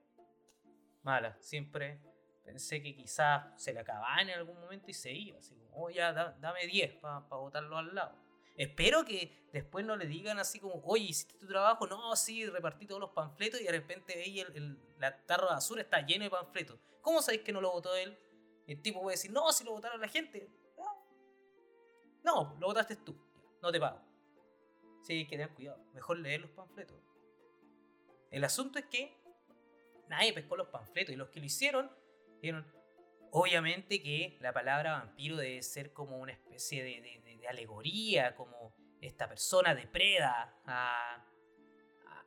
mala, 1.03 1.37
siempre 1.39 1.99
pensé 2.43 2.81
que 2.81 2.95
quizás 2.95 3.45
se 3.61 3.73
le 3.73 3.81
acababa 3.81 4.21
en 4.21 4.31
algún 4.31 4.59
momento 4.59 4.89
y 4.89 4.93
se 4.95 5.11
iba, 5.11 5.37
así 5.37 5.55
como, 5.55 5.85
oh 5.85 5.89
ya, 5.91 6.11
dame 6.13 6.65
10 6.65 6.95
para 6.95 7.19
botarlo 7.19 7.77
al 7.77 7.93
lado. 7.93 8.15
Espero 8.57 9.05
que 9.05 9.49
después 9.51 9.85
no 9.85 9.95
le 9.95 10.07
digan 10.07 10.39
así 10.39 10.59
como, 10.59 10.81
oye, 10.83 11.05
¿hiciste 11.05 11.37
tu 11.37 11.47
trabajo? 11.47 11.85
No, 11.85 12.15
sí, 12.15 12.45
repartí 12.47 12.87
todos 12.87 13.01
los 13.01 13.11
panfletos 13.11 13.61
y 13.61 13.65
de 13.65 13.71
repente 13.71 14.15
veis 14.15 14.45
el, 14.55 14.79
la 14.97 15.15
tarro 15.25 15.49
de 15.49 15.55
azul 15.55 15.79
está 15.79 16.01
lleno 16.01 16.23
de 16.23 16.31
panfletos. 16.31 16.79
¿Cómo 17.01 17.21
sabéis 17.21 17.43
que 17.43 17.51
no 17.51 17.61
lo 17.61 17.71
votó 17.71 17.95
él? 17.95 18.17
El 18.67 18.81
tipo 18.81 19.01
puede 19.01 19.15
decir, 19.15 19.31
no, 19.31 19.51
si 19.51 19.63
lo 19.63 19.71
votaron 19.71 19.99
la 19.99 20.07
gente. 20.07 20.49
No, 22.23 22.55
lo 22.59 22.67
votaste 22.67 22.95
tú. 22.95 23.15
No 23.61 23.71
te 23.71 23.79
pago. 23.79 24.01
Sí, 25.01 25.25
que 25.25 25.37
tener 25.37 25.53
cuidado. 25.53 25.83
Mejor 25.93 26.17
leer 26.19 26.41
los 26.41 26.51
panfletos. 26.51 26.97
El 28.31 28.43
asunto 28.43 28.79
es 28.79 28.85
que 28.85 29.21
nadie 30.07 30.33
pescó 30.33 30.55
los 30.55 30.69
panfletos 30.69 31.13
y 31.13 31.17
los 31.17 31.29
que 31.29 31.39
lo 31.39 31.45
hicieron, 31.45 31.91
dijeron, 32.41 32.65
obviamente 33.31 34.01
que 34.01 34.37
la 34.41 34.53
palabra 34.53 34.99
vampiro 34.99 35.35
debe 35.37 35.61
ser 35.61 35.91
como 35.93 36.17
una 36.17 36.31
especie 36.31 36.83
de, 36.83 37.47
alegoría, 37.49 38.35
como 38.35 38.73
esta 39.01 39.27
persona 39.27 39.75
depreda 39.75 40.61
a, 40.65 41.27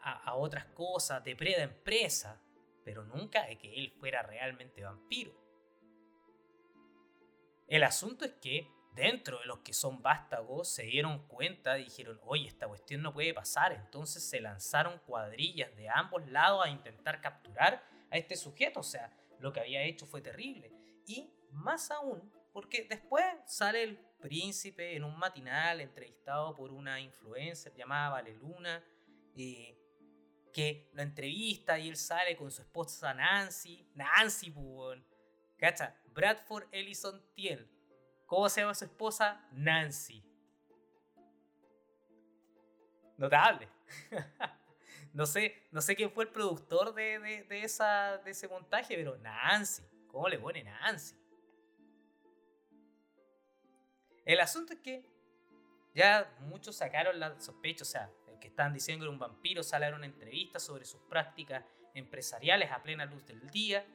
a, 0.00 0.12
a 0.25 0.35
otras 0.35 0.66
cosas, 0.66 1.25
depreda 1.25 1.62
empresa, 1.62 2.43
pero 2.85 3.02
nunca 3.02 3.47
de 3.47 3.57
que 3.57 3.75
él 3.75 3.93
fuera 3.99 4.23
realmente 4.23 4.83
vampiro. 4.83 5.46
El 7.66 7.82
asunto 7.82 8.25
es 8.25 8.32
que 8.40 8.70
dentro 8.94 9.40
de 9.40 9.46
los 9.46 9.58
que 9.58 9.75
son 9.75 10.02
vástagos 10.02 10.68
se 10.68 10.85
dieron 10.85 11.26
cuenta 11.26 11.78
y 11.78 11.85
dijeron, 11.85 12.18
oye, 12.25 12.49
esta 12.49 12.66
cuestión 12.66 13.02
no 13.02 13.12
puede 13.12 13.35
pasar. 13.35 13.73
Entonces 13.73 14.23
se 14.28 14.40
lanzaron 14.40 14.99
cuadrillas 15.00 15.75
de 15.76 15.88
ambos 15.88 16.26
lados 16.28 16.64
a 16.64 16.70
intentar 16.70 17.20
capturar 17.20 17.85
a 18.11 18.16
este 18.16 18.37
sujeto. 18.37 18.80
O 18.80 18.85
sea, 18.85 19.12
lo 19.38 19.52
que 19.52 19.61
había 19.61 19.82
hecho 19.82 20.06
fue 20.06 20.23
terrible. 20.23 20.73
Y 21.06 21.30
más 21.50 21.90
aún, 21.90 22.32
porque 22.52 22.87
después 22.88 23.25
sale 23.46 23.82
el 23.82 23.99
príncipe 24.20 24.96
en 24.96 25.04
un 25.04 25.18
matinal 25.18 25.80
entrevistado 25.80 26.54
por 26.54 26.73
una 26.73 26.99
influencer 27.00 27.75
llamada 27.75 28.11
Vale 28.11 28.35
Luna, 28.35 28.82
eh, 29.37 29.76
que 30.52 30.88
lo 30.94 31.02
entrevista 31.02 31.78
y 31.78 31.88
él 31.88 31.96
sale 31.96 32.35
con 32.35 32.50
su 32.50 32.62
esposa 32.62 33.12
Nancy. 33.12 33.87
Nancy, 33.94 34.50
pues, 34.50 35.02
¿cacha? 35.58 35.94
Bradford 36.16 36.66
Ellison 36.73 37.23
Tiel. 37.35 37.68
¿Cómo 38.25 38.49
se 38.49 38.62
llama 38.62 38.75
su 38.75 38.87
esposa? 38.87 39.46
Nancy. 39.52 40.25
Notable. 43.18 43.68
no, 45.12 45.26
sé, 45.26 45.68
no 45.70 45.82
sé 45.82 45.94
quién 45.94 46.11
fue 46.11 46.25
el 46.25 46.30
productor 46.30 46.94
de, 46.94 47.46
esa, 47.62 48.16
de 48.18 48.30
ese 48.30 48.49
montaje, 48.49 48.96
pero 48.96 49.18
Nancy. 49.18 49.82
¿Cómo 50.08 50.26
le 50.26 50.38
pone 50.38 50.64
Nancy? 50.64 51.14
El 54.25 54.40
asunto 54.40 54.73
es 54.73 54.80
que 54.80 55.04
ya 55.95 56.34
muchos 56.41 56.76
sacaron 56.76 57.21
la 57.21 57.38
sospecha, 57.38 57.82
o 57.82 57.86
sea, 57.86 58.10
el 58.26 58.38
que 58.38 58.49
estaban 58.49 58.73
diciendo 58.73 59.02
que 59.02 59.08
era 59.08 59.12
un 59.12 59.19
vampiro 59.19 59.62
sale 59.62 59.84
a 59.84 59.95
una 59.95 60.06
entrevista 60.06 60.58
sobre 60.58 60.86
sus 60.86 61.02
prácticas 61.02 61.62
empresariales 61.95 62.73
a 62.73 62.82
plena 62.82 63.04
luz 63.04 63.25
del 63.26 63.49
día 63.50 63.86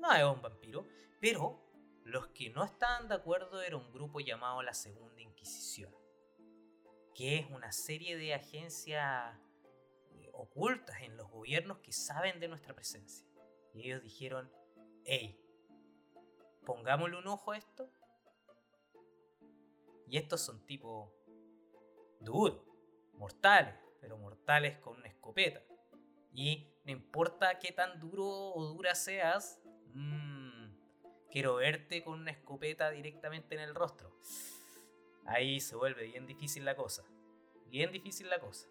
no 0.00 0.12
es 0.12 0.24
un 0.24 0.42
vampiro, 0.42 0.86
pero 1.20 1.60
los 2.04 2.28
que 2.28 2.50
no 2.50 2.64
estaban 2.64 3.08
de 3.08 3.14
acuerdo 3.14 3.62
era 3.62 3.76
un 3.76 3.92
grupo 3.92 4.20
llamado 4.20 4.62
la 4.62 4.74
Segunda 4.74 5.20
Inquisición, 5.20 5.94
que 7.14 7.38
es 7.38 7.50
una 7.50 7.70
serie 7.72 8.16
de 8.16 8.34
agencias 8.34 9.38
eh, 10.12 10.30
ocultas 10.32 11.02
en 11.02 11.16
los 11.16 11.30
gobiernos 11.30 11.78
que 11.78 11.92
saben 11.92 12.40
de 12.40 12.48
nuestra 12.48 12.74
presencia. 12.74 13.26
Y 13.74 13.82
ellos 13.82 14.02
dijeron, 14.02 14.50
hey, 15.04 15.38
pongámosle 16.64 17.18
un 17.18 17.26
ojo 17.28 17.52
a 17.52 17.58
esto. 17.58 17.90
Y 20.08 20.16
estos 20.16 20.40
son 20.40 20.66
tipos 20.66 21.12
duros, 22.20 22.64
mortales, 23.12 23.74
pero 24.00 24.18
mortales 24.18 24.78
con 24.78 24.96
una 24.96 25.08
escopeta. 25.08 25.62
Y 26.32 26.66
no 26.84 26.92
importa 26.92 27.58
qué 27.58 27.70
tan 27.72 28.00
duro 28.00 28.26
o 28.26 28.64
dura 28.64 28.94
seas, 28.94 29.59
Mmm, 29.94 30.72
quiero 31.30 31.56
verte 31.56 32.02
con 32.02 32.20
una 32.20 32.30
escopeta 32.30 32.90
directamente 32.90 33.54
en 33.54 33.60
el 33.60 33.74
rostro. 33.74 34.12
Ahí 35.26 35.60
se 35.60 35.76
vuelve 35.76 36.04
bien 36.04 36.26
difícil 36.26 36.64
la 36.64 36.76
cosa. 36.76 37.04
Bien 37.66 37.92
difícil 37.92 38.28
la 38.28 38.40
cosa. 38.40 38.66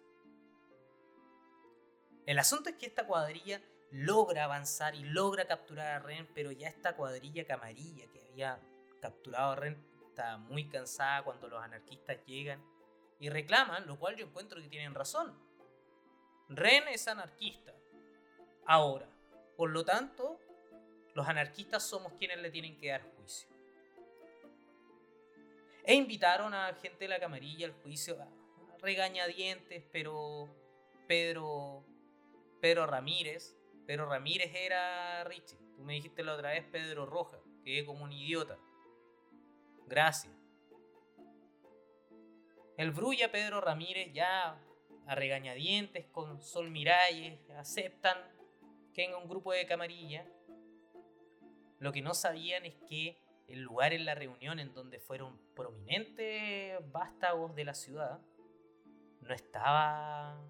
El 2.26 2.38
asunto 2.38 2.70
es 2.70 2.76
que 2.76 2.86
esta 2.86 3.06
cuadrilla 3.06 3.60
logra 3.90 4.44
avanzar 4.44 4.94
y 4.94 5.02
logra 5.02 5.46
capturar 5.46 5.86
a 5.86 5.98
Ren, 5.98 6.28
pero 6.34 6.52
ya 6.52 6.68
esta 6.68 6.94
cuadrilla 6.94 7.46
camarilla 7.46 8.06
que 8.12 8.20
había 8.20 8.60
capturado 9.00 9.52
a 9.52 9.56
Ren 9.56 9.82
está 10.08 10.36
muy 10.36 10.68
cansada 10.68 11.24
cuando 11.24 11.48
los 11.48 11.62
anarquistas 11.62 12.18
llegan 12.26 12.62
y 13.18 13.30
reclaman, 13.30 13.86
lo 13.86 13.98
cual 13.98 14.16
yo 14.16 14.26
encuentro 14.26 14.60
que 14.60 14.68
tienen 14.68 14.94
razón. 14.94 15.34
Ren 16.48 16.88
es 16.88 17.08
anarquista. 17.08 17.72
Ahora, 18.66 19.08
por 19.56 19.70
lo 19.70 19.84
tanto, 19.84 20.38
los 21.20 21.28
anarquistas 21.28 21.86
somos 21.86 22.14
quienes 22.14 22.38
le 22.38 22.50
tienen 22.50 22.78
que 22.78 22.88
dar 22.88 23.02
juicio. 23.02 23.46
E 25.84 25.92
invitaron 25.92 26.54
a 26.54 26.72
gente 26.80 27.00
de 27.00 27.08
la 27.08 27.20
camarilla 27.20 27.66
al 27.66 27.74
juicio, 27.74 28.16
regañadientes, 28.80 29.84
pero 29.92 30.48
Pedro, 31.06 31.84
Pedro 32.62 32.86
Ramírez, 32.86 33.54
Pedro 33.86 34.08
Ramírez 34.08 34.50
era 34.54 35.22
Richie. 35.24 35.58
Tú 35.76 35.82
me 35.82 35.92
dijiste 35.92 36.24
la 36.24 36.32
otra 36.32 36.52
vez 36.52 36.64
Pedro 36.72 37.04
Roja, 37.04 37.38
que 37.64 37.80
es 37.80 37.84
como 37.84 38.04
un 38.04 38.12
idiota. 38.12 38.56
Gracias. 39.88 40.32
El 42.78 42.92
Brulla 42.92 43.30
Pedro 43.30 43.60
Ramírez 43.60 44.10
ya 44.14 44.58
a 45.06 45.14
regañadientes 45.14 46.06
con 46.06 46.40
Sol 46.40 46.70
Miralles 46.70 47.38
aceptan 47.50 48.16
que 48.94 49.02
venga 49.02 49.18
un 49.18 49.28
grupo 49.28 49.52
de 49.52 49.66
camarilla 49.66 50.24
lo 51.80 51.92
que 51.92 52.02
no 52.02 52.14
sabían 52.14 52.66
es 52.66 52.76
que 52.88 53.18
el 53.48 53.62
lugar 53.62 53.92
en 53.92 54.04
la 54.04 54.14
reunión 54.14 54.60
en 54.60 54.72
donde 54.74 55.00
fueron 55.00 55.40
prominentes 55.56 56.78
vástagos 56.92 57.54
de 57.56 57.64
la 57.64 57.74
ciudad 57.74 58.20
no 59.22 59.34
estaba 59.34 60.40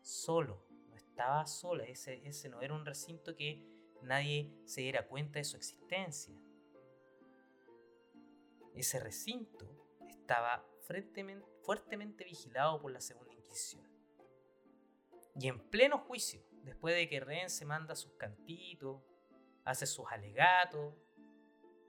solo, 0.00 0.64
no 0.88 0.96
estaba 0.96 1.46
sola, 1.46 1.84
ese, 1.84 2.26
ese 2.26 2.48
no 2.48 2.62
era 2.62 2.72
un 2.72 2.86
recinto 2.86 3.36
que 3.36 3.66
nadie 4.02 4.52
se 4.64 4.80
diera 4.80 5.06
cuenta 5.06 5.38
de 5.38 5.44
su 5.44 5.56
existencia. 5.56 6.34
Ese 8.74 9.00
recinto 9.00 9.66
estaba 10.08 10.64
fuertemente 10.82 12.24
vigilado 12.24 12.80
por 12.80 12.92
la 12.92 13.00
Segunda 13.00 13.34
Inquisición. 13.34 13.86
Y 15.34 15.48
en 15.48 15.58
pleno 15.68 15.98
juicio, 15.98 16.42
después 16.62 16.94
de 16.94 17.08
que 17.08 17.20
Ren 17.20 17.50
se 17.50 17.64
manda 17.64 17.96
sus 17.96 18.12
cantitos, 18.12 19.02
hace 19.66 19.84
sus 19.84 20.06
alegatos 20.10 20.94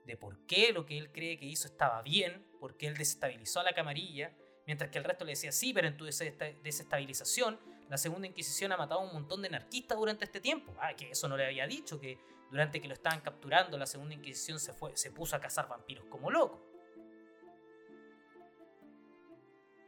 de 0.06 0.18
por 0.18 0.46
qué 0.46 0.74
lo 0.74 0.86
que 0.86 0.98
él 0.98 1.12
cree 1.12 1.38
que 1.38 1.46
hizo 1.46 1.68
estaba 1.68 2.02
bien, 2.02 2.46
porque 2.60 2.88
él 2.88 2.98
desestabilizó 2.98 3.60
a 3.60 3.64
la 3.64 3.74
camarilla, 3.74 4.36
mientras 4.66 4.90
que 4.90 4.98
el 4.98 5.04
resto 5.04 5.26
le 5.26 5.32
decía, 5.32 5.52
sí, 5.52 5.74
pero 5.74 5.88
en 5.88 5.96
tu 5.96 6.06
desestabilización, 6.06 7.60
la 7.90 7.98
Segunda 7.98 8.28
Inquisición 8.28 8.72
ha 8.72 8.78
matado 8.78 9.02
a 9.02 9.04
un 9.04 9.14
montón 9.14 9.42
de 9.42 9.48
anarquistas 9.48 9.98
durante 9.98 10.26
este 10.26 10.42
tiempo. 10.42 10.74
Ah, 10.80 10.94
que 10.96 11.12
eso 11.12 11.28
no 11.30 11.38
le 11.38 11.46
había 11.46 11.68
dicho, 11.68 12.00
que 12.00 12.20
durante 12.50 12.82
que 12.82 12.88
lo 12.88 12.94
estaban 12.94 13.22
capturando, 13.22 13.78
la 13.78 13.86
Segunda 13.86 14.16
Inquisición 14.16 14.60
se, 14.60 14.74
fue, 14.74 14.96
se 14.98 15.12
puso 15.12 15.36
a 15.36 15.40
cazar 15.40 15.68
vampiros 15.68 16.06
como 16.10 16.32
loco. 16.32 16.66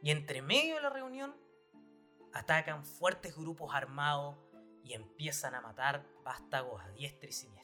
Y 0.02 0.10
entre 0.10 0.42
medio 0.42 0.76
de 0.76 0.82
la 0.82 0.90
reunión, 0.90 1.34
atacan 2.32 2.84
fuertes 2.84 3.36
grupos 3.36 3.74
armados 3.74 4.36
y 4.82 4.94
empiezan 4.94 5.54
a 5.54 5.60
matar 5.60 6.06
vástagos 6.22 6.82
a 6.82 6.88
diestra 6.90 7.28
y 7.28 7.32
siniestra. 7.32 7.59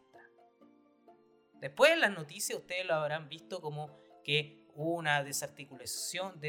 Después 1.60 1.92
en 1.92 2.00
las 2.00 2.12
noticias 2.12 2.58
ustedes 2.58 2.86
lo 2.86 2.94
habrán 2.94 3.28
visto 3.28 3.60
como 3.60 3.98
que 4.24 4.64
hubo 4.74 4.96
una 4.96 5.22
desarticulación, 5.24 6.40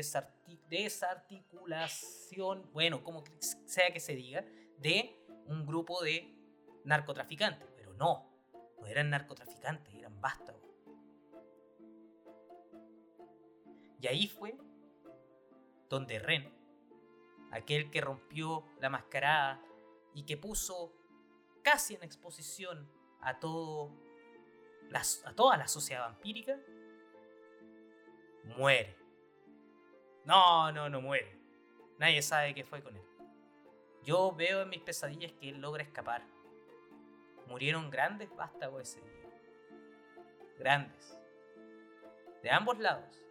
desarticulación, 0.69 2.69
bueno, 2.73 3.03
como 3.03 3.23
sea 3.65 3.91
que 3.91 3.99
se 3.99 4.15
diga, 4.15 4.45
de 4.77 5.15
un 5.45 5.65
grupo 5.65 6.01
de 6.03 6.33
narcotraficantes. 6.83 7.67
Pero 7.75 7.93
no, 7.93 8.29
no 8.79 8.87
eran 8.87 9.09
narcotraficantes, 9.09 9.93
eran 9.93 10.19
vástagos. 10.19 10.61
Y 13.99 14.07
ahí 14.07 14.27
fue 14.27 14.55
donde 15.89 16.19
Ren 16.19 16.57
aquel 17.51 17.89
que 17.89 18.01
rompió 18.01 18.65
la 18.79 18.89
mascarada 18.89 19.61
y 20.13 20.23
que 20.23 20.37
puso 20.37 20.93
casi 21.63 21.95
en 21.95 22.03
exposición 22.03 22.89
a, 23.21 23.39
todo 23.39 23.91
a 24.93 25.33
toda 25.33 25.57
la 25.57 25.67
sociedad 25.67 26.01
vampírica, 26.01 26.57
muere. 28.55 28.95
No, 30.25 30.71
no, 30.71 30.89
no 30.89 31.01
muere. 31.01 31.37
Nadie 31.99 32.21
sabe 32.21 32.53
qué 32.53 32.63
fue 32.63 32.81
con 32.81 32.95
él. 32.95 33.03
Yo 34.03 34.33
veo 34.35 34.61
en 34.61 34.69
mis 34.69 34.81
pesadillas 34.81 35.33
que 35.33 35.49
él 35.49 35.59
logra 35.59 35.83
escapar. 35.83 36.23
Murieron 37.47 37.89
grandes 37.89 38.33
vástagos 38.35 38.81
ese 38.81 39.01
día. 39.01 39.29
Grandes. 40.59 41.17
De 42.41 42.49
ambos 42.49 42.77
lados. 42.79 43.21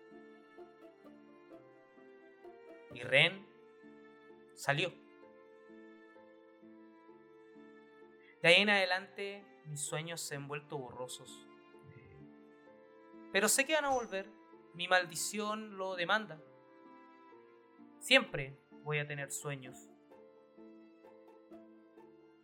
Y 2.93 3.01
Ren 3.03 3.47
salió. 4.55 4.93
De 8.43 8.49
ahí 8.49 8.63
en 8.63 8.71
adelante 8.71 9.45
mis 9.67 9.81
sueños 9.81 10.21
se 10.21 10.37
han 10.37 10.49
vuelto 10.49 10.79
borrosos. 10.79 11.47
Pero 13.33 13.49
sé 13.49 13.67
que 13.67 13.75
van 13.75 13.85
a 13.85 13.91
volver. 13.91 14.29
Mi 14.75 14.89
maldición 14.89 15.77
lo 15.77 15.97
demanda. 15.97 16.41
Siempre 17.99 18.59
voy 18.83 18.99
a 18.99 19.07
tener 19.07 19.33
sueños. 19.33 19.91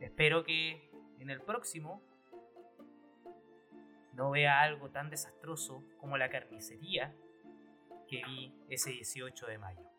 Espero 0.01 0.45
que 0.45 0.91
en 1.21 1.31
el 1.31 1.41
próximo 1.41 2.03
no 4.13 4.31
vea 4.31 4.61
algo 4.61 4.91
tan 4.91 5.09
desastroso 5.09 5.85
como 5.99 6.19
la 6.19 6.29
carnicería 6.29 7.15
que 8.09 8.23
vi 8.27 8.55
ese 8.69 8.91
18 8.91 9.47
de 9.47 9.59
mayo. 9.59 9.92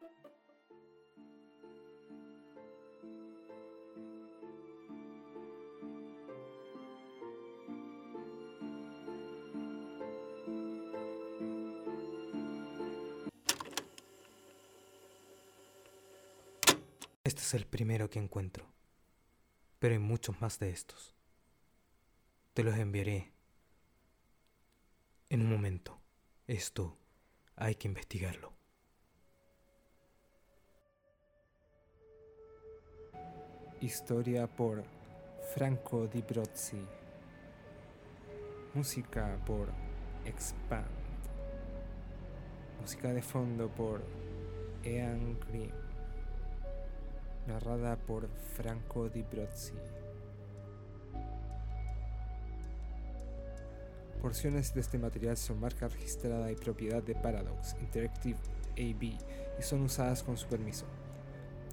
Este 17.26 17.40
es 17.40 17.54
el 17.54 17.66
primero 17.66 18.10
que 18.10 18.20
encuentro, 18.20 18.66
pero 19.80 19.94
hay 19.94 20.00
muchos 20.00 20.42
más 20.42 20.60
de 20.60 20.72
estos. 20.72 21.16
Te 22.54 22.66
los 22.66 22.76
enviaré 22.76 23.32
en 25.30 25.40
un 25.40 25.50
momento. 25.50 26.02
Esto 26.48 26.98
hay 27.56 27.76
que 27.76 27.88
investigarlo. 27.88 28.52
Historia 33.80 34.46
por 34.46 34.84
Franco 35.56 36.08
Di 36.08 36.22
Brozzi. 36.22 36.86
Música 38.74 39.40
por 39.46 39.70
Expand. 40.26 40.88
Música 42.82 43.14
de 43.14 43.22
fondo 43.22 43.70
por 43.70 44.04
Ian 44.84 45.40
Grimm 45.48 45.83
narrada 47.48 47.96
por 47.98 48.30
Franco 48.56 49.10
Di 49.10 49.24
Brozzi. 49.24 49.74
Porciones 54.22 54.74
de 54.74 54.82
este 54.82 54.98
material 54.98 55.36
son 55.36 55.60
marca 55.60 55.90
registrada 55.90 56.50
y 56.50 56.56
propiedad 56.56 57.04
de 57.04 57.14
Paradox 57.14 57.76
Interactive 57.82 58.40
AB 58.78 59.04
y 59.04 59.20
son 59.62 59.82
usadas 59.82 60.24
con 60.24 60.38
su 60.38 60.48
permiso. 60.48 60.86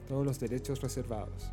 Todos 0.09 0.27
los 0.27 0.41
derechos 0.41 0.83
reservados. 0.83 1.53